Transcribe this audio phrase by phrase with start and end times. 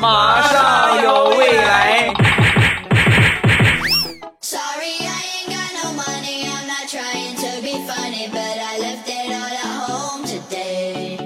[0.00, 2.12] 马上有未来。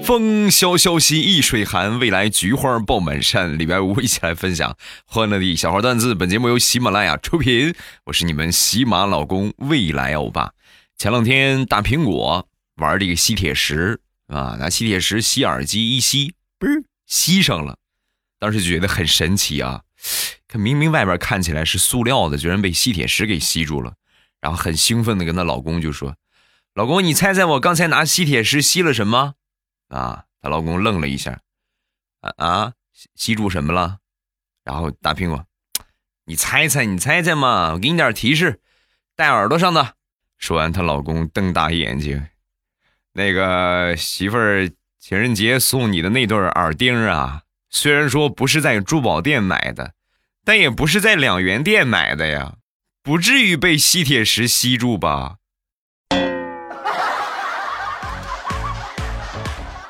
[0.04, 3.56] 风萧萧兮易水寒，未来菊花爆满山。
[3.56, 6.16] 礼拜五一起来分享欢乐的小花段子。
[6.16, 7.72] 本节目由喜马拉雅出品，
[8.06, 10.50] 我是你们喜马老公未来欧巴。
[10.98, 12.44] 前两天大苹果
[12.76, 17.76] 玩这个吸铁石啊，拿吸铁石吸耳机一吸，嘣儿吸上了。
[18.40, 19.82] 当时就觉得很神奇啊，
[20.48, 23.94] 看明明外边看起来是塑料的，居然被吸铁石给吸住了。
[24.40, 26.16] 然后很兴奋的跟她老公就说
[26.74, 29.34] ：“老公，你猜猜我刚才拿吸铁石吸了什么？”
[29.88, 31.40] 啊，她老公愣了一下，
[32.38, 33.98] 啊，吸吸住什么了？
[34.64, 35.44] 然后大苹果，
[36.24, 38.60] 你猜猜，你猜猜嘛，我给你点提示，
[39.14, 39.96] 戴耳朵上的。
[40.38, 42.26] 说完，她老公瞪大眼睛，
[43.12, 47.42] 那个媳妇儿情人节送你的那对耳钉啊。
[47.70, 49.94] 虽然说不是在珠宝店买的，
[50.44, 52.54] 但也不是在两元店买的呀，
[53.02, 55.36] 不至于被吸铁石吸住吧？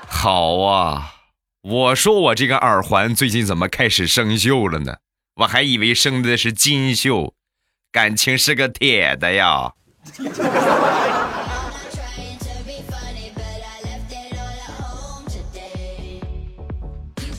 [0.06, 1.14] 好啊，
[1.62, 4.98] 我说我这个耳环最近怎么开始生锈了呢？
[5.36, 7.32] 我还以为生的是金锈，
[7.90, 9.72] 感情是个铁的呀。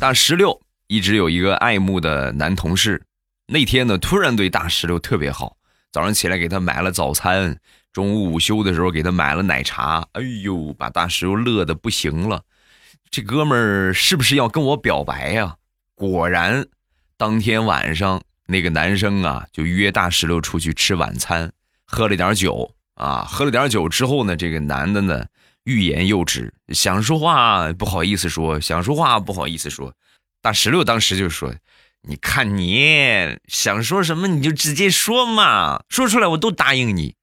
[0.02, 3.04] 大石榴一直有一个爱慕的男同事，
[3.46, 5.58] 那天呢，突然对大石榴特别好。
[5.92, 7.60] 早上起来给他买了早餐，
[7.94, 10.04] 中午午休的时候给他买了奶茶。
[10.14, 12.42] 哎呦，把大石榴乐的不行了。
[13.12, 15.58] 这哥们儿是不是要跟我表白呀？
[15.94, 16.66] 果然，
[17.16, 21.52] 当天晚上那个男生啊，就约大石榴出去吃晚餐，
[21.86, 23.24] 喝了点酒啊。
[23.30, 25.28] 喝了点酒之后呢，这个男的呢。
[25.64, 29.94] 欲言又止，想说话不好意思说，想说话不好意思说。
[30.42, 31.54] 大石榴当时就说
[32.08, 37.16] ：“你看你想说什么，你就直接说嘛，说出来我都答应你。”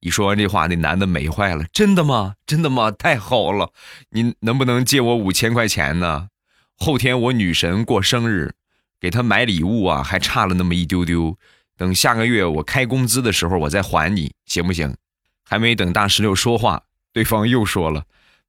[0.00, 2.34] 一说完这话，那男的美坏了：“真的吗？
[2.46, 2.90] 真的吗？
[2.90, 3.72] 太好了！
[4.10, 6.28] 你能不能借我五千块钱呢？
[6.76, 8.54] 后天我女神过生日，
[8.98, 11.36] 给她买礼物啊，还差了那么一丢丢。
[11.76, 14.96] 等下个月我开工资的时候，我再还你，行不行？”
[15.44, 16.82] 还没等大石榴说话。
[17.12, 18.04] 对方又说了：“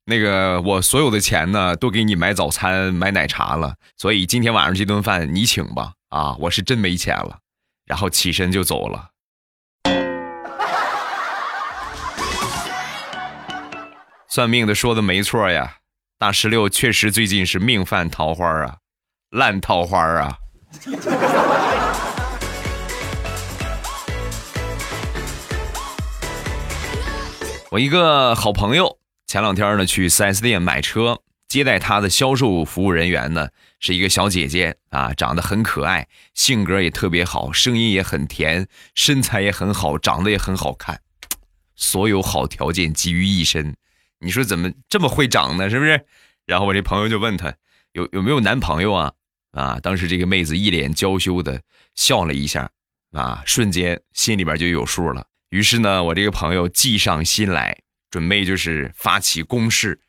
[0.06, 5.94] 那个，我所有的钱呢，都给你买早餐、买奶茶了，所以今天晚上这顿饭你请吧。
[6.09, 7.40] 啊，我是真没钱了。”
[7.85, 9.09] 然后起身就走了。
[14.29, 15.80] 算命的说的没错呀，
[16.18, 18.78] 大石榴确实最近是命犯桃花啊，
[19.30, 20.38] 烂桃花啊。
[27.74, 41.02] 我一个好朋友前两天呢去 4S 店买车，接待他的销售服务人员呢是一个小姐姐啊，长得很可爱，性格也特别好，声音也很甜，身材也很好，长得也很好看，
[41.76, 43.76] 所有好条件集于一身。
[44.20, 45.68] 你说怎么这么会长呢？
[45.68, 46.06] 是不是？
[46.46, 47.56] 然后我这朋友就问他
[47.94, 49.14] 有有没有男朋友啊？
[49.54, 51.60] 啊，当时这个妹子一脸娇羞的
[51.96, 52.70] 笑了一下，
[53.14, 55.26] 啊，瞬间心里边就有数了。
[55.53, 57.78] 于是呢，我这个朋友计上心来，
[58.09, 60.00] 准备就是发起攻势，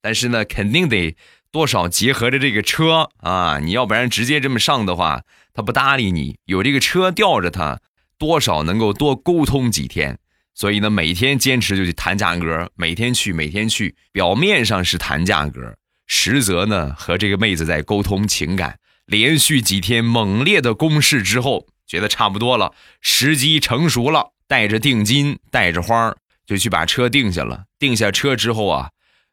[0.00, 1.14] 但是呢，肯定得
[1.52, 6.38] 多少结合着这个车啊，你要不然直接这么上的话，他不搭理你。
[6.46, 7.82] 有这个车吊着他，
[8.16, 10.18] 多少能够多沟通几天。
[10.54, 15.76] 所以呢，每天坚持就去谈价格，每天去，每天去，表面上是谈价格，
[16.06, 18.78] 实则呢和这个妹子在沟通情感。
[19.04, 22.72] 连续几天猛烈的攻势之后，觉得差不多了，
[23.02, 24.30] 时机成熟了。
[24.54, 26.14] 带着定金，带着花
[26.46, 27.64] 就去把车定下了。
[27.76, 28.90] 定下车之后啊，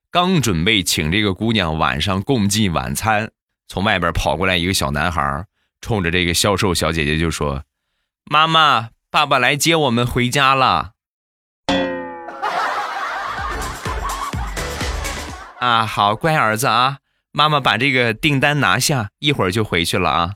[0.10, 3.30] 刚准备请这个姑娘晚上共进晚餐，
[3.68, 5.46] 从外边跑过来一个小男孩，
[5.80, 7.62] 冲着这个销售小姐姐就说
[8.26, 10.94] ：“妈妈，爸爸来接我们回家了。”
[15.62, 16.98] 啊，好，乖儿子啊，
[17.32, 20.34] 妈妈把这个订单拿下，一会儿就回去了啊。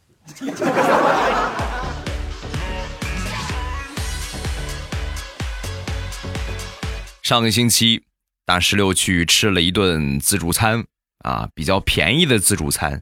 [7.25, 8.03] 上个星期，
[8.45, 10.85] 大石榴去吃了一顿自助餐
[11.23, 13.01] 啊，比较便宜的自助餐。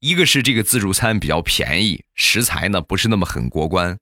[0.00, 3.96] 一个是这个自助餐比较便宜，食材呢不是那么很过关；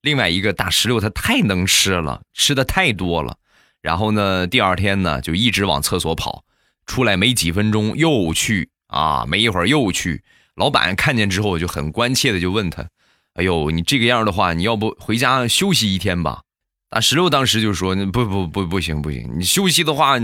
[0.00, 3.38] 另外一个大石榴他太能吃了，吃的太多了。
[3.80, 6.42] 然后呢，第二天呢就一直往厕所跑，
[6.84, 10.24] 出来没几分钟又去啊，没一会儿又去。
[10.56, 12.88] 老板看见之后就很关切的就问他
[13.38, 16.42] ：“哎呦，你这个样的话，你要不回家休息一天吧？”
[16.92, 20.16] 大石榴当时就说：“不不不不行不行，你休息的话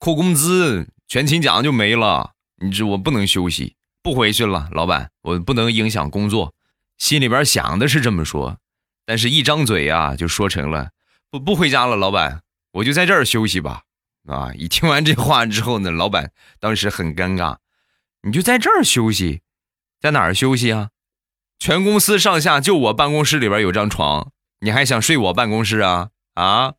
[0.00, 2.32] 扣工资，全勤奖就没了。
[2.56, 6.52] 你这我不能休息，不回去了，老板，我不能影响工作。
[6.98, 8.58] 心里边想的是这么说，
[9.04, 10.90] 但是一张嘴啊，就说成了
[11.30, 13.82] 不不回家了，老板，我就在这儿休息吧。
[14.26, 14.50] 啊！
[14.56, 17.58] 一听完这话之后呢，老板当时很尴尬。
[18.22, 19.42] 你就在这儿休息，
[20.00, 20.88] 在哪儿休息啊？
[21.60, 26.08] 全公司上下就我办公室里边有张床，你还想睡我办公室啊？
[26.36, 26.74] 啊！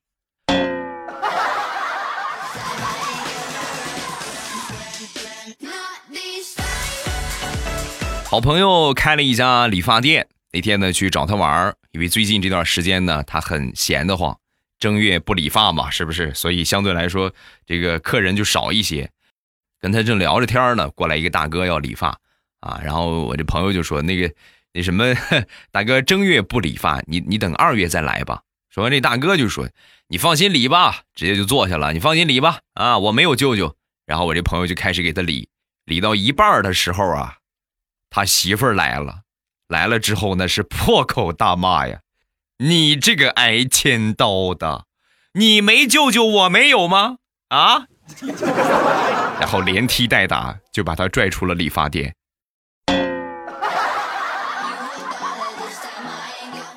[8.25, 14.37] 好朋友开了一家理发店，那天呢去找他玩，因为最近这段时间呢他很闲得慌。
[14.77, 16.31] 正月不理发嘛，是不是？
[16.35, 17.33] 所以相对来说，
[17.65, 19.09] 这个客人就少一些。
[19.79, 22.15] 跟他正聊着天呢，过来一个大哥要理发
[22.59, 22.79] 啊。
[22.83, 24.31] 然后我这朋友就说：“那个
[24.73, 25.15] 那什么，
[25.71, 28.41] 大哥正月不理发，你你等二月再来吧。”
[28.77, 29.67] 说完，这大哥就说
[30.07, 31.93] ：“你放心理吧。”直接就坐下了。
[31.93, 33.75] 你放心理吧，啊，我没有舅舅。
[34.05, 35.49] 然后我这朋友就开始给他理，
[35.85, 37.37] 理到一半的时候啊，
[38.11, 39.21] 他媳妇儿来了，
[39.67, 42.01] 来了之后那是破口大骂呀。
[42.59, 44.85] 你这个挨千刀的，
[45.33, 47.17] 你没舅舅我没有吗？
[47.49, 47.87] 啊！
[49.41, 52.13] 然后连踢带打，就把他拽出了理发店。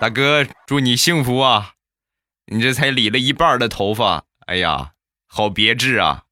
[0.00, 1.72] 大哥，祝你幸福啊！
[2.52, 4.90] 你这才理了一半的头发，哎呀，
[5.28, 6.24] 好别致啊！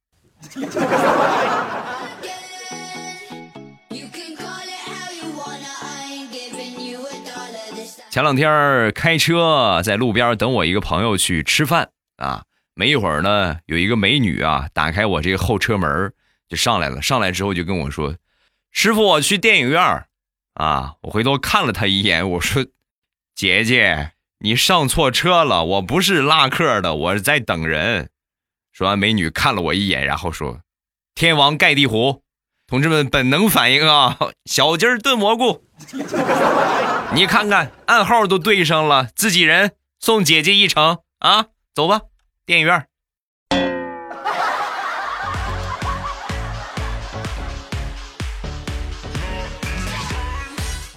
[8.10, 12.42] 前两天开车在路边等我一个朋友去吃饭啊，
[12.74, 16.12] 没一会儿呢，有一个美女啊，打开我这个后车门
[16.48, 17.00] 就上来了。
[17.00, 18.16] 上来之后就跟我说
[18.72, 20.04] ：“师傅，我去电影院
[20.54, 22.66] 啊。”我回头看了她一眼，我说
[23.36, 28.08] ：“姐姐，你上错车了，我不是拉客的，我是在等人。”
[28.72, 30.60] 说完，美女看了我一眼，然后说
[31.16, 32.22] ：“天王盖地虎，
[32.68, 34.16] 同志们本能反应啊，
[34.48, 35.64] 小鸡炖蘑菇。
[37.14, 41.46] ”你看看暗号都对上了，自己人送姐姐一程啊！
[41.74, 42.02] 走吧，
[42.46, 42.86] 电影院。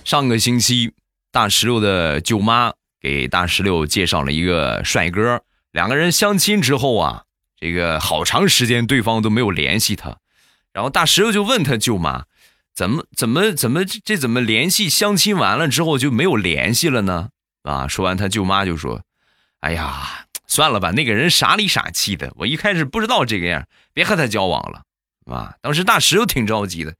[0.03, 0.93] 上个星期，
[1.31, 7.23] 大石榴的舅妈给大石榴介绍了一个帅哥，两个人相亲之后啊，
[7.59, 10.17] 这个好长时间对方都没有联系他，
[10.71, 12.25] 然后大石榴就问他舅妈。
[12.73, 17.27] 怎么怎么怎么这怎么联系相亲完了之后就没有联系了呢？
[17.63, 17.85] 啊！
[17.85, 19.01] 说完他舅妈就说
[19.59, 24.83] ：“哎呀，算了吧，那个人傻里傻气的，我一开始不知道这个样，别和他交往了。”
[25.29, 25.55] 啊！
[25.61, 26.95] 当时大石榴挺着急的，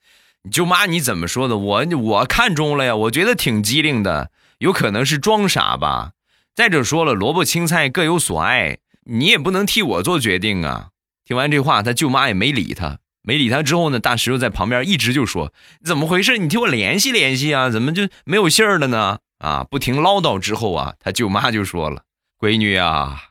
[0.51, 1.57] 舅妈你怎么说的？
[1.57, 4.30] 我我看中了呀，我觉得挺机灵的，
[4.61, 6.11] 有可能是装傻吧。
[6.53, 10.89] 再者说了，萝卜青菜各有所爱，你也不能替我做决定啊。
[11.25, 12.99] 听完这话，他舅妈也没理他。
[13.23, 15.51] 没理他之后呢，大石头在旁边一直就说
[15.83, 16.37] ：“怎么回事？
[16.37, 17.71] 你替我联系联系啊？
[17.71, 22.03] 怎么就没有信儿了呢？”啊，不停唠叨之后啊，他舅妈就说了
[22.37, 23.29] ：“闺女啊，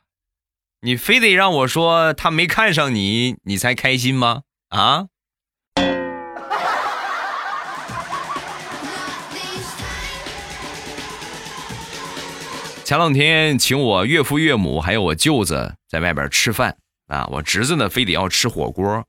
[0.81, 4.41] 你非得让我说他没看上你，你才开心吗？
[4.67, 5.07] 啊？”
[12.91, 16.75] 前两天请我岳父岳母还有我舅子在外边吃饭
[17.07, 19.07] 啊，我侄子呢非得要吃火锅。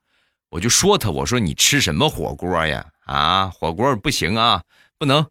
[0.50, 2.86] 我就说他，我说你吃什么火锅呀？
[3.06, 4.62] 啊，火锅不行啊，
[5.00, 5.26] 不能。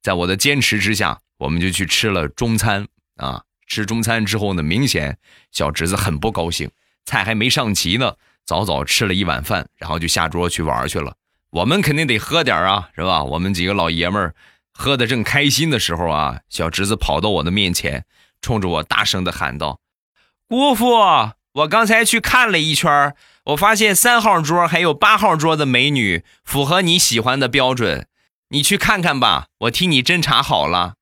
[0.00, 3.42] 在我的坚持之下，我们就去吃了中餐啊。
[3.66, 5.18] 吃中餐之后呢，明显
[5.52, 6.70] 小侄子很不高兴，
[7.04, 8.14] 菜还没上齐呢，
[8.46, 11.14] 早早吃了一碗饭，然后就下桌去玩去了。
[11.50, 13.22] 我们肯定得喝点啊，是吧？
[13.22, 14.34] 我们几个老爷们儿
[14.80, 18.06] 喝的正开心的时候啊，小侄子跑到我的面前，
[18.40, 19.78] 冲着我大声的喊道
[20.48, 20.98] ：“姑父，
[21.52, 28.06] 我刚才去看了一圈。”我发现三号桌还有八号桌的美女符合你喜欢的标准，
[28.48, 30.94] 你去看看吧，我替你侦查好了。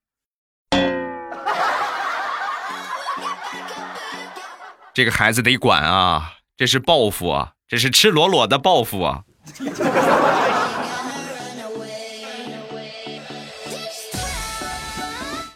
[4.93, 9.23] 这个孩子得管啊，这是报复啊，这是赤裸裸的报复啊。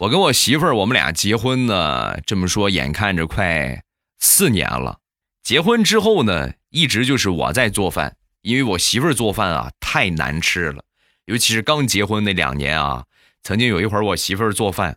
[0.02, 3.85] 我跟我媳妇儿，我们俩结婚呢，这么说眼看着快
[4.18, 4.99] 四年了。
[5.44, 10.82] 结婚之后呢，一直就是我在做饭，因为我媳妇儿做饭啊太难吃了，
[11.26, 13.04] 尤其是刚结婚那两年啊，
[13.44, 14.97] 曾经有一会儿我媳妇儿做饭，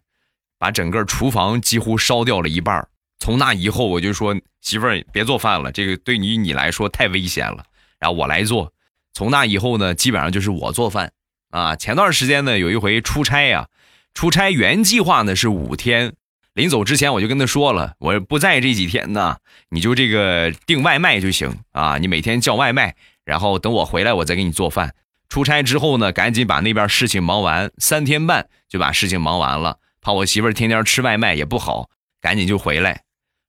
[0.57, 2.87] 把整个厨房几乎烧掉了一半
[3.19, 7.63] 从那以后我就说媳妇儿别做饭了，这个对于你来说太危险了，
[7.99, 8.73] 然后我来做。
[9.13, 11.13] 从那以后呢，基本上就是我做饭
[11.51, 11.75] 啊。
[11.75, 13.69] 前段时间呢，有一回出差呀，
[14.15, 16.13] 出差原计划呢是五天。
[16.53, 19.35] 临走之前，我就跟他说了，我不在这几天呢，
[19.69, 22.95] 你就这个订外卖就行啊，你每天叫外卖，
[23.25, 24.95] 然后等我回来，我再给你做饭。
[25.27, 29.79] 出差之后呢，赶紧把那边事情忙完，三天半就把事情忙完了。
[29.99, 31.89] 怕我媳妇儿天天吃外卖也不好，
[32.21, 33.01] 赶紧就回来。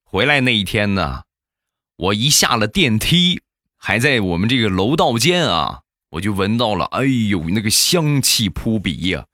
[0.03, 1.23] 回来那一天呢，
[1.97, 3.41] 我一下了电梯，
[3.77, 9.27] 还在我们这个楼道间啊，我就闻到了，哎呦，那个香气扑鼻呀！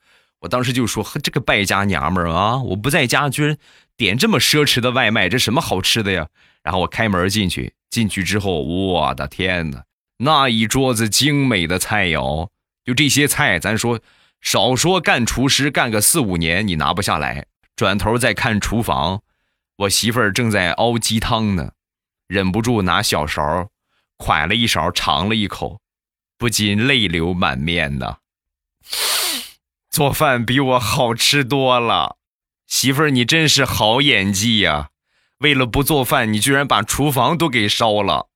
[0.43, 3.57] 我当时就说：“，这个败家娘们儿啊，我不在家，居然
[3.97, 6.29] 点这么奢侈的外卖，这什么好吃的呀？”
[6.65, 9.85] 然后我开门进去，进去之后，我的天哪，
[10.19, 12.49] 那一桌子精美的菜肴，
[12.85, 14.01] 就这些菜，咱说
[14.41, 17.47] 少说干厨师干个四五年，你拿不下来。
[17.77, 19.23] 转头再看厨房，
[19.77, 21.71] 我媳妇儿正在熬鸡汤呢，
[22.27, 23.69] 忍不住拿小勺
[24.19, 25.81] 㧟了一勺尝了一口，
[26.37, 28.19] 不禁泪流满面呐。
[29.93, 32.17] 做饭比我好吃多了，
[32.67, 34.89] 媳妇儿，你真是好演技呀！
[35.41, 38.31] 为了不做饭，你居然把厨房都给烧了。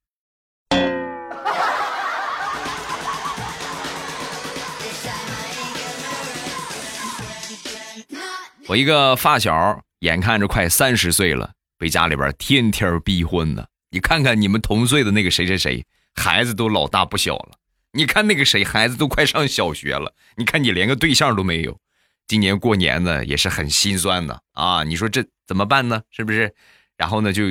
[8.69, 13.65] 我一个发小，眼看着快三十岁了，被家里边天天逼婚呢。
[13.91, 15.83] 你看看你们同岁的那个谁谁谁，
[16.17, 17.53] 孩子都老大不小了。
[17.97, 20.15] 你看那个谁，孩子都快上小学了。
[20.37, 21.81] 你看你连个对象都没有，
[22.29, 24.85] 今年过年呢也是很心酸的啊。
[24.85, 26.03] 你说这怎么办呢？
[26.11, 26.55] 是不是？
[26.99, 27.45] 然后呢就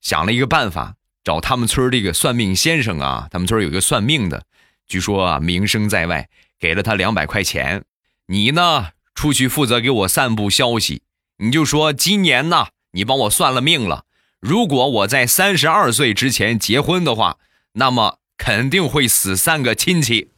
[0.00, 3.28] 想了一个办法，找他们村这个算命先生啊。
[3.30, 4.44] 他们村有一个算命的，
[4.86, 7.84] 据说啊名声在外，给了他两百块钱。
[8.28, 11.02] 你呢出去负责给我散布消息，
[11.36, 14.06] 你就说今年呢你帮我算了命了，
[14.40, 17.36] 如果我在三十二岁之前结婚的话，
[17.74, 18.19] 那么。
[18.40, 20.30] 肯定会死三个亲戚，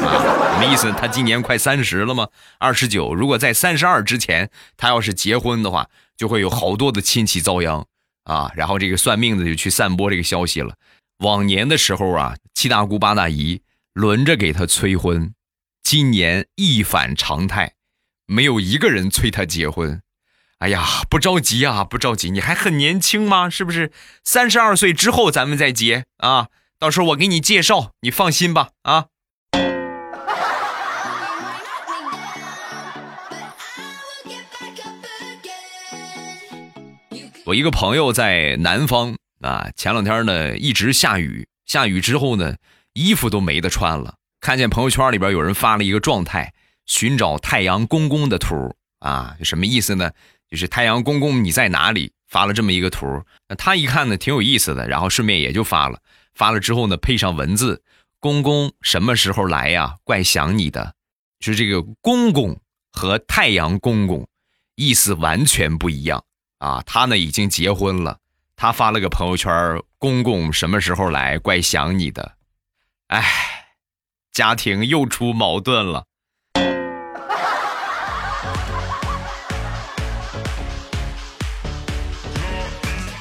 [0.00, 0.16] 啊，
[0.54, 0.90] 什么意思？
[0.92, 2.28] 他今年快三十了吗？
[2.58, 3.14] 二十九。
[3.14, 7.86] 如果在三十二之前，他要是结婚的话，就会有好多的亲戚遭殃
[8.24, 8.50] 啊。
[8.56, 10.74] 然后这个算命的就去散播这个消息了。
[11.18, 13.60] 往年的时候啊，七大姑八大姨
[13.92, 15.34] 轮着给他催婚，
[15.82, 17.74] 今年一反常态，
[18.26, 20.00] 没有一个人催他结婚。
[20.60, 23.50] 哎呀，不着急啊，不着急，你还很年轻吗？
[23.50, 23.92] 是不是？
[24.24, 26.48] 三十二岁之后咱们再结啊。
[26.80, 29.04] 到时候我给你介绍，你放心吧啊！
[37.44, 42.56] 我一个朋友在南方啊，前两天呢一直下雨，下雨之后呢，
[42.94, 44.14] 衣服都没得穿了。
[44.40, 46.54] 看见朋友圈里边有人发了一个状态，
[46.86, 50.10] 寻找太阳公公的图啊，什么意思呢？
[50.50, 52.10] 就是太阳公公你在哪里？
[52.30, 53.22] 发了这么一个图，
[53.58, 55.98] 他一看呢挺有意思的，然后顺便也就发了。
[56.34, 57.82] 发了之后呢，配上文字
[58.20, 59.96] ：“公公什么时候来呀？
[60.04, 60.94] 怪想你的。”
[61.40, 62.60] 是这个公公
[62.92, 64.28] 和太阳公公
[64.74, 66.22] 意思完全不一样
[66.58, 66.82] 啊！
[66.84, 68.18] 他呢已经结婚了，
[68.56, 69.50] 他发了个朋友圈
[69.96, 71.38] ：“公公什么时候来？
[71.38, 72.36] 怪想你的。”
[73.08, 73.24] 哎，
[74.32, 76.04] 家庭又出矛盾了。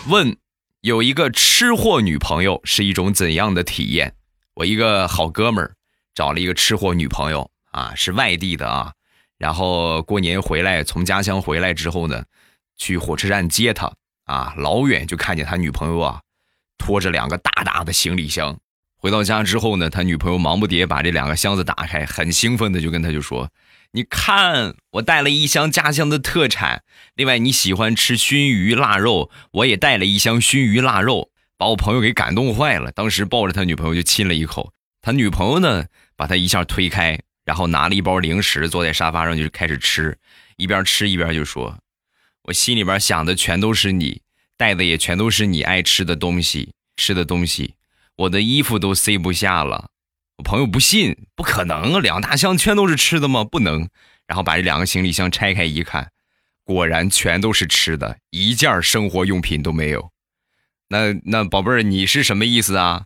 [0.10, 0.38] 问。
[0.82, 4.16] 有一个吃货女朋友是一种怎样的体验？
[4.54, 5.76] 我一个好哥们儿
[6.16, 8.94] 找了一个吃货女朋友啊，是外地的啊。
[9.38, 12.24] 然后过年回来，从家乡回来之后呢，
[12.78, 13.92] 去火车站接他
[14.24, 16.22] 啊，老远就看见他女朋友啊，
[16.78, 18.58] 拖着两个大大的行李箱。
[18.96, 23.50] 回到家之后呢，他女朋友忙不迭把这两个箱子打开，很兴奋的就跟他就说。
[23.92, 26.84] 你看，我带了一箱家乡的特产。
[27.16, 32.92] 另外，你喜欢吃熏鱼腊肉，我也带了一箱熏鱼腊肉，把我朋友给感动坏了。
[32.92, 34.74] 当时抱着他女朋友就亲了一口。
[35.02, 40.20] 他女朋友呢，把他一下推开，然后拿了一包零食，坐在沙发上就开始吃，
[40.58, 41.80] 一边吃一边就说
[42.46, 44.22] ：“我心里边想的全都是你，
[44.56, 47.74] 带的也全都是你爱吃的东西，吃的东西，
[48.18, 49.90] 我的衣服都塞不下了。”
[50.40, 53.44] 我朋友不信，不可能啊，两大箱全都是吃的吗？
[53.44, 53.90] 不能。
[54.26, 56.12] 然后把这两个行李箱拆开一看，
[56.64, 60.12] 果然全都是吃的，一件生活用品都没有。
[60.88, 63.04] 那那宝贝儿，你是什么意思啊？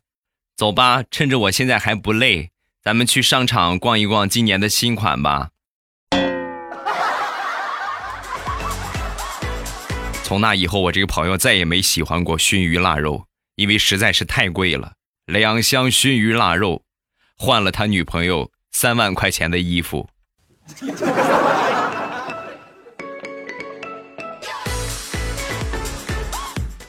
[0.56, 2.52] 走吧，趁着我现在还不累，
[2.84, 5.50] 咱们去商场逛一逛今年的新款吧。
[10.24, 13.26] 从那以后，我这个朋友再也没喜欢过熏鱼腊肉，
[13.56, 14.94] 因为实在是太贵了，
[15.26, 16.84] 两箱熏鱼腊肉。
[17.38, 20.08] 换了他女朋友三万块钱的衣服。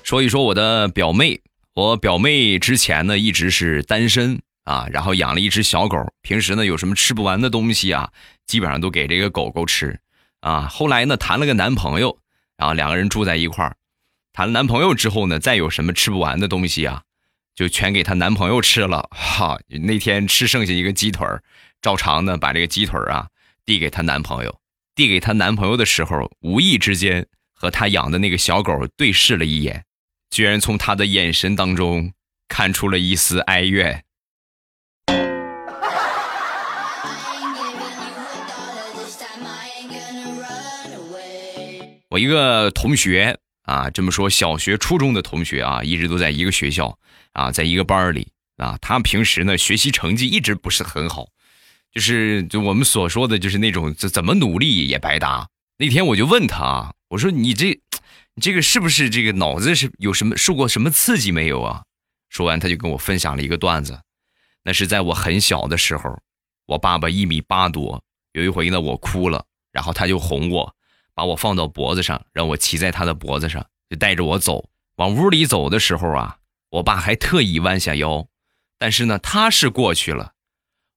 [0.03, 1.41] 说一说我的表妹，
[1.75, 8.11] 我表妹之前呢一直是单身啊，然后养了一只小狗，平时呢有什么吃不完的东西啊，
[8.47, 9.99] 基本上都给这个狗狗吃
[10.41, 10.69] 啊。
[10.69, 12.19] 后来呢谈了个男朋友，
[12.57, 13.77] 然后两个人住在一块儿，
[14.33, 17.03] 谈了男朋友之后呢，再有什么吃不完的东西啊。
[17.55, 19.59] 就全给她男朋友吃了，哈！
[19.69, 21.43] 那天吃剩下一个鸡腿儿
[21.81, 23.29] 照常呢把这个鸡腿儿啊
[23.65, 24.61] 递给她男朋友，
[24.95, 29.85] 递给她男朋友的时候，无意之间和她养的那个小狗对视了一眼，
[30.31, 32.13] 居然从他的眼神当中
[32.49, 34.03] 看出了一丝哀怨。
[42.11, 46.97] 我一个同学啊，这么说，小学、初中的同学啊，一直都在一个学校
[47.35, 48.27] 啊，在一个班里
[48.57, 48.79] 啊。
[48.81, 51.29] 他平时呢，学习成绩一直不是很好，
[51.93, 55.47] 就是就我们所说的就是那种怎怎么努力也白搭。
[55.77, 57.79] 那天我就问他，我说你这
[58.41, 61.85] 这个是不是这个脑子是有什么受过什么刺激没有啊？
[62.31, 64.01] 说完他就跟我分享了一个段子，
[64.63, 66.19] 那是在我很小的时候，
[66.67, 70.75] 我爸爸一米八多，有一回呢我哭了，然后他就哄我。
[71.17, 74.69] 把我放到脖子上，让我骑在他的脖子上，就带着我走。
[74.97, 76.37] 往屋里走的时候啊，
[76.75, 78.27] 我爸还特意弯下腰，
[78.81, 80.33] 但是呢，他是过去了，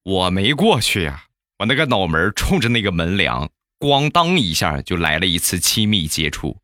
[0.03, 1.25] 我没过去呀。
[1.59, 6.57] 我那个脑门冲着那个门梁，咣当一下就来了一次亲密接触，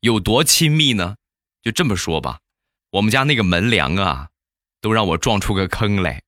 [0.00, 1.16] 有多亲密呢？
[1.62, 2.40] 就这么说吧，
[2.90, 4.28] 我们家那个门梁啊，
[4.82, 6.20] 都让我撞出个坑来。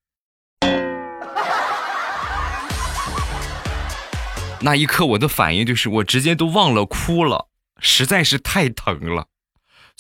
[4.63, 7.49] 那一刻，我的反应就是我直接都忘了哭了，
[7.81, 9.27] 实在是太疼了。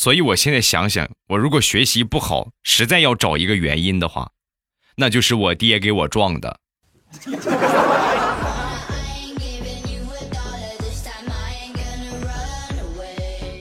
[0.00, 4.30] 所以我现在想想，我如果学习不好，实在要找一个原因的话，
[4.96, 6.58] 那就是我爹给我撞的。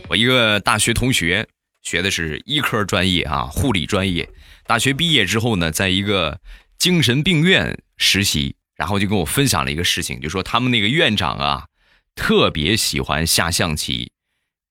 [0.08, 1.46] 我一个大学同学
[1.82, 4.30] 学的是医科专业啊，护理专业。
[4.66, 6.40] 大学毕业之后呢，在一个
[6.78, 8.56] 精神病院实习。
[8.78, 11.66] 然后就跟我分享了一个事情，就说他们那个院长啊，
[12.16, 14.14] 特别喜欢下象棋，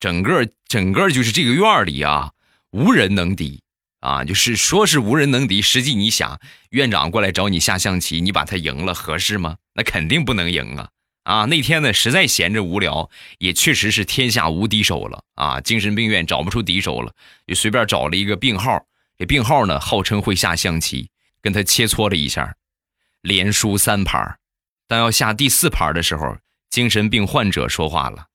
[0.01, 2.33] 整个整个就是这个院里啊，
[2.71, 3.61] 无人能敌
[4.01, 6.41] 啊，就是说是无人能敌，实际你想，
[6.71, 9.57] 院长过来找你下象棋，你把他赢了合适吗？
[9.75, 10.89] 那肯定不能赢啊！
[11.25, 17.13] 啊，那天呢，实在闲着无聊，也确实是天下无敌手了啊，精神病院找不出敌手了，
[17.47, 18.87] 就随便找了一个病号，
[19.19, 21.11] 这病号呢号称会下象棋，
[21.43, 22.55] 跟他切磋了一下。
[23.23, 24.39] 连输三盘，
[24.87, 26.37] 当要下第四盘的时候，
[26.71, 28.27] 精神病患者说话了：“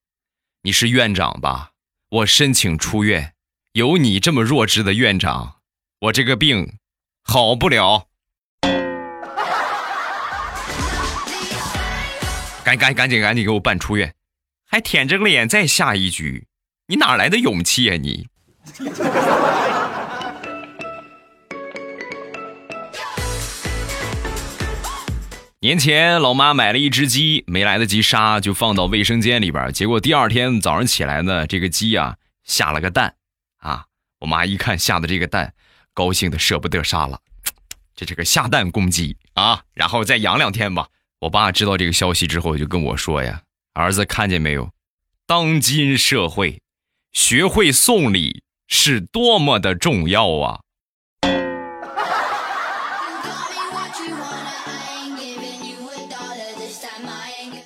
[0.65, 1.71] 你是院长吧？
[2.09, 3.33] 我申请出院。
[3.73, 5.55] 有你这么弱智的院长，
[5.99, 6.77] 我这个病
[7.21, 8.07] 好不了。
[12.63, 14.15] 赶赶赶紧赶紧给我办出院，
[14.65, 16.47] 还舔着脸再下一局，
[16.87, 18.29] 你哪来的勇气啊你？”
[25.63, 29.71] 年前，老妈买了一只鸡，没来得及杀，就放到卫生间里边。
[29.71, 33.15] 结果第二天早上起来呢，这个鸡啊下了个蛋，
[33.59, 33.85] 啊，
[34.19, 35.53] 我妈一看下的这个蛋，
[35.93, 37.17] 高兴的舍不得杀了，
[37.95, 40.89] 这是个下蛋公鸡啊，然后再养两天吧。
[41.19, 44.69] 我爸知道这个消息之后，就跟我说呀：“儿子，看见没有？
[45.25, 46.59] 当今社会，
[47.13, 50.59] 学会送礼是多么的重要啊！”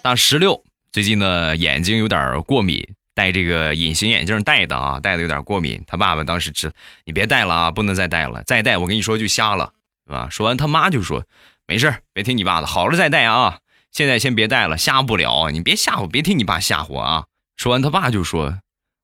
[0.08, 2.82] 大石榴最近呢眼睛有点过敏，
[3.14, 5.84] 戴这个隐形眼镜戴的啊，戴的有点过敏。
[5.86, 6.72] 他爸爸当时知，
[7.04, 9.74] 你别戴了啊，不能再戴了，再戴我跟你说就瞎了，
[10.06, 10.30] 是吧？
[10.32, 11.26] 说完他妈就说
[11.68, 13.60] 没事别听你爸的，好了再戴啊，
[13.92, 17.26] 现在先别戴了，瞎不了，你别吓唬，别听你爸吓唬啊。
[17.58, 18.60] 说完他爸就说，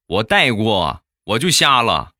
[0.07, 2.11] 我戴过，我就瞎了。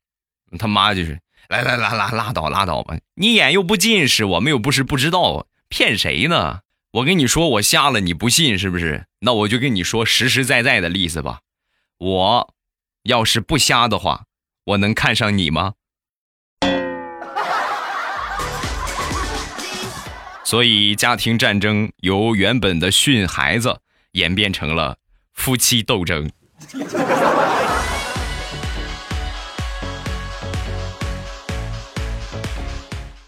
[0.58, 1.18] 他妈就是
[1.48, 6.60] 来来来来拉倒拉倒吧，你眼又不近视，我们又不是不知道，骗谁呢？
[6.94, 9.06] 我跟你说，我瞎了，你不信是不是？
[9.18, 11.40] 那我就跟你说实实在在的例子吧。
[11.98, 12.54] 我
[13.02, 14.26] 要是不瞎的话，
[14.66, 15.74] 我能看上你吗？
[20.46, 23.80] 所以家庭战争由原本的训孩子
[24.12, 24.98] 演变成了
[25.32, 26.30] 夫妻斗争。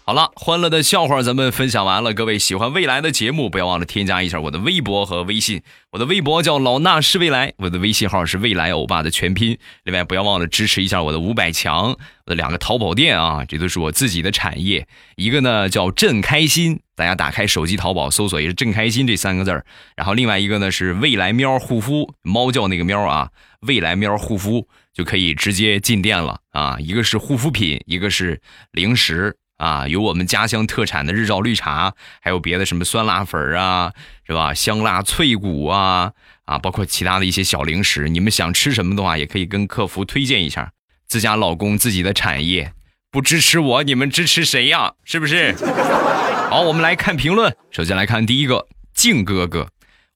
[0.09, 2.13] 好了，欢乐的笑话咱们分享完了。
[2.13, 5.61] 各位喜欢未来的节目，不要忘了添加一下我的微博和微信。
[5.91, 9.57] 我的微博叫老衲是未来，我的微信号是未来欧巴的全拼。
[9.83, 14.87] 另外，不要忘了支持一下我的五百强，我的两个淘宝店啊，这都是我自己的产业。
[15.17, 19.65] 一个呢叫朕开心，大家打开手机淘宝搜索也是朕开心这三个字儿。
[19.97, 26.77] 然后另外一个呢是未来喵护肤，猫叫那个喵啊，未来喵护肤就可以直接进店了啊。
[26.79, 28.39] 一个是护肤品，一个是
[28.71, 29.35] 零食。
[29.57, 33.91] 啊，有我们家乡特产的日照绿茶，还有别的什么酸辣粉啊，
[34.25, 34.53] 是吧？
[34.53, 36.13] 香辣脆骨啊，
[36.45, 38.07] 啊，包括其他的一些小零食。
[38.07, 40.71] 你们想吃什么的话，也可以跟客服推荐一下。
[41.07, 42.73] 自家老公自己的产业，
[43.11, 44.93] 不支持我，你们支持谁呀？
[45.03, 45.55] 是不是？
[46.49, 47.55] 好，我们来看评论。
[47.71, 49.69] 首先来看第一个，静哥哥。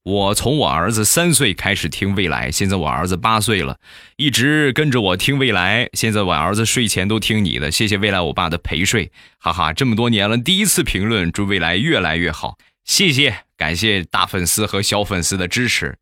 [0.03, 3.77] 我从我儿子三岁开始听未来，现在我儿子八岁了，
[4.17, 5.87] 一直跟着我听未来。
[5.93, 15.97] 现在我儿子睡前都听你的，谢谢未来我爸的陪睡，哈哈，这么多年了，第一次评论，祝未来越来越好，谢谢，感谢大粉丝和小粉丝的支持。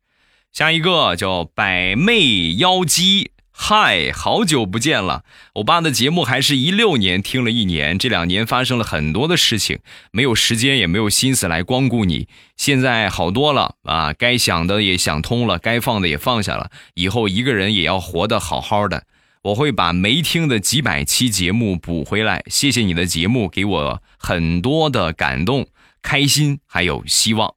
[0.50, 3.32] 下一个叫百媚妖姬。
[3.62, 5.22] 嗨，好久不见了！
[5.56, 12.26] 我爸的节目还是一六年听了一年，这两年发生了很多的事情，没有时间也没有心思来光顾你。
[12.56, 16.70] 现在好多了啊，该想的也想通了，该放的也放下了。
[16.94, 19.04] 以后一个人也要活得好好的。
[19.42, 22.42] 我会把没听的几百期节目补回来。
[22.46, 25.68] 谢谢你的节目，给我很多的感动、
[26.02, 27.54] 开心，还有希望。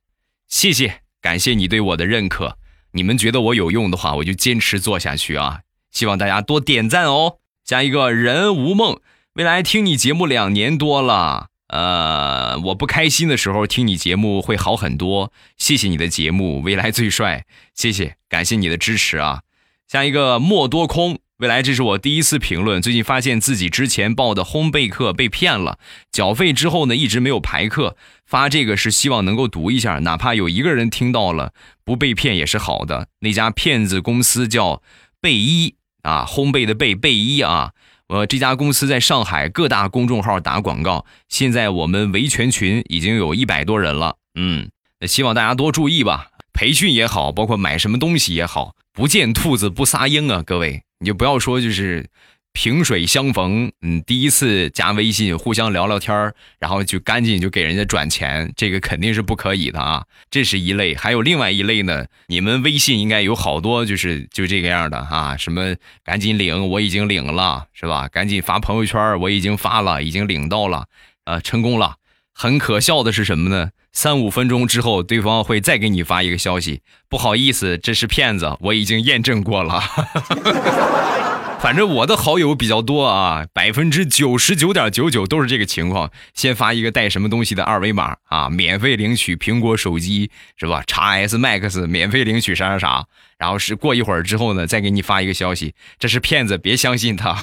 [0.49, 2.57] 谢谢，感谢你对我的认可。
[2.91, 5.61] 你们觉得我有用的话，我就坚持做下去啊。
[5.93, 7.37] 希望大家多点赞哦！
[7.63, 8.99] 下一个人无梦，
[9.35, 15.31] 未来听你节目两年多了，呃，我不开心的时候听你节目会好很多。
[15.55, 19.43] 谢谢你的节目，未来最帅，谢谢，感谢你的支持啊！
[19.87, 25.77] 下一个莫多空，未来这是我第一次评论，最近发现自己之前报的烘焙课被骗了，
[26.11, 31.53] 缴费之后呢一直没有排课，发这个是希望能够读一下，哪怕有一个人听到了
[31.85, 33.07] 不被骗也是好的。
[33.19, 34.81] 那家骗子公司叫
[35.21, 35.75] 贝一。
[36.03, 37.71] 啊，烘焙的焙贝一啊，
[38.07, 44.69] 我，这家公司在上海各大公众号打广告，现在我们维权群已经有一百多人了，嗯，
[45.07, 52.07] 希望大家多注意吧，培训也好，包括买什么东西也好，不见兔子不撒鹰啊，各位，你就不要说就是。
[52.53, 60.05] 萍水相逢，嗯，第一次加微信，互相聊聊天然后就赶紧就给人家转钱，这个肯定是不可以的啊。
[60.29, 62.05] 这是一类，还有另外一类呢。
[62.27, 68.07] 你们微信应该有好多，就是就这个样的啊，什么赶紧领，我已经领了，是吧？
[68.07, 70.85] 赶紧发朋友圈，我已经发了，已经领到了，
[71.25, 71.95] 呃，成功了。
[72.35, 73.71] 很可笑的是什么呢？
[73.91, 79.81] 三五分钟之后，对方会再给你发一个消息，不好意思，这是骗子，我已经验证过了。
[81.63, 86.11] 反正我的好友比较多啊，百分之九十九点九九都是这个情况。
[86.33, 90.83] 先发一个带什么东西的二维码啊，免费领取苹果手机是吧？
[90.85, 93.05] 叉 S Max 免费领取啥啥啥。
[93.37, 97.33] 然后是过一会儿之后呢，再给你发一个消息，这是骗子，别相信他。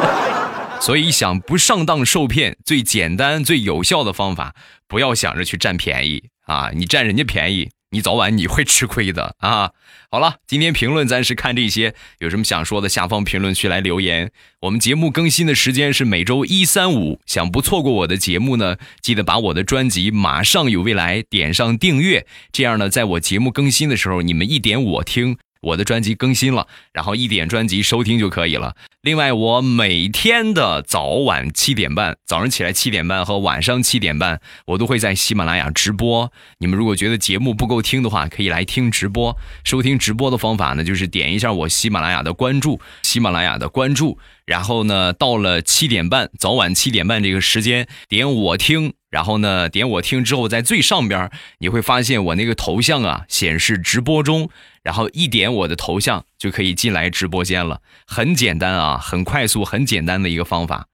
[0.80, 4.54] 所以想不上当受骗，最简单最有效的方法，
[4.88, 7.68] 不要想着去占便宜啊，你占人家便宜。
[7.92, 9.72] 你早晚你会吃亏的啊！
[10.10, 14.30] 好了，今天评论暂时看这些，有什么想说的，下方评论区来留言。
[14.60, 25.36] 我们节目更新的时间是每周一、三、五，想不错过我的节目呢，记得把我的专辑《马上有未来》点上订阅，这样呢，在我节目更新的时候，你们一点我听。
[25.62, 28.76] 我的专辑更新了，然后一点专辑收听就可以了。
[29.00, 36.30] 另外，我每天的早晚七点半，早上起来七点半和晚上七点半，我都会在喜马拉雅直播。
[36.58, 39.36] 你们如果觉得节目不够听的话，可以来听直播。
[39.64, 44.18] 收听直播的方法呢，就是点一下我喜马拉雅的关注，喜马拉雅的关注。
[44.44, 48.94] 然后呢，到了七点半，早晚七点半这个时间，点我听。
[49.12, 54.48] 然后呢，点我听之后，在最上边你会发现我那个头像啊，显示直播中。
[54.82, 60.88] 然后一点我的头像就可以进来直播间了，很简单啊，很快速，很简单的一个方法。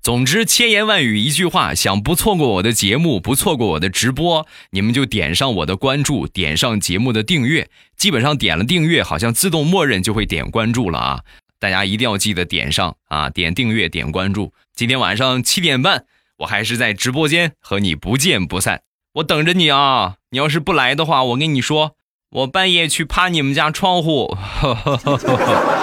[0.00, 7.68] 总之，千言万语一句话，想不错过我的节目，不错过我的直播，你们就点上我的关注，点上节目的订阅。
[7.96, 11.20] 基本上点了订阅，好像自动默认就会点关注了啊！
[11.58, 14.52] 大家一定要记得点上啊，点订阅，点关注。
[14.74, 16.04] 今天晚上七点半，
[16.38, 18.82] 我还是在直播间和你不见不散，
[19.14, 20.16] 我等着你啊！
[20.30, 21.94] 你要是不来的话，我跟你说。
[22.30, 24.36] 我半夜去趴你们家窗户。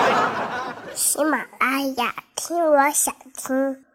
[0.94, 3.86] 喜马拉雅，听我想听。